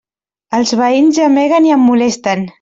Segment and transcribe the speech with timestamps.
[0.59, 2.45] Els veïns gemeguen i em molesten.